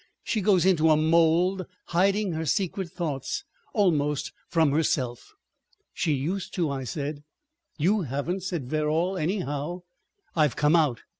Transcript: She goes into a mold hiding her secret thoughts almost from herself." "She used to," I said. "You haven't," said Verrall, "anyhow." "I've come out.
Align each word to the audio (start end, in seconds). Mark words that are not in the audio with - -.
She 0.23 0.41
goes 0.41 0.65
into 0.65 0.89
a 0.89 0.97
mold 0.97 1.63
hiding 1.89 2.31
her 2.31 2.43
secret 2.43 2.89
thoughts 2.89 3.43
almost 3.71 4.33
from 4.47 4.71
herself." 4.71 5.35
"She 5.93 6.13
used 6.13 6.55
to," 6.55 6.71
I 6.71 6.85
said. 6.85 7.21
"You 7.77 8.01
haven't," 8.01 8.41
said 8.41 8.67
Verrall, 8.67 9.15
"anyhow." 9.15 9.81
"I've 10.35 10.55
come 10.55 10.75
out. 10.75 11.01